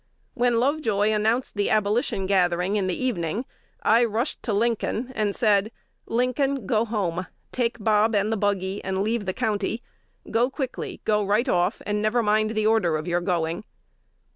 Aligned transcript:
When 0.33 0.59
Lovejoy 0.59 1.11
announced 1.11 1.53
the 1.53 1.69
Abolition 1.69 2.25
gathering 2.25 2.75
in 2.75 2.87
the 2.87 2.95
evening, 2.97 3.45
I 3.83 4.03
rushed 4.03 4.41
to 4.41 4.51
Lincoln, 4.51 5.11
and 5.13 5.35
said, 5.35 5.71
'Lincoln, 6.07 6.65
go 6.65 6.85
home; 6.85 7.27
take 7.51 7.77
Bob 7.79 8.15
and 8.15 8.31
the 8.31 8.35
buggy, 8.35 8.83
and 8.83 9.03
leave 9.03 9.27
the 9.27 9.31
county: 9.33 9.83
go 10.31 10.49
quickly, 10.49 11.01
go 11.05 11.23
right 11.23 11.47
off, 11.47 11.83
and 11.85 12.01
never 12.01 12.23
mind 12.23 12.49
the 12.55 12.65
order 12.65 12.97
of 12.97 13.07
your 13.07 13.21
going.' 13.21 13.63